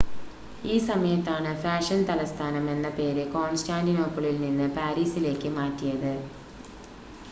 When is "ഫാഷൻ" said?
1.61-1.99